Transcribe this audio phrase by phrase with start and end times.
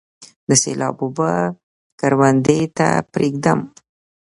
[0.47, 1.31] د سیلاب اوبه
[1.99, 3.59] کروندې ته پریږدم؟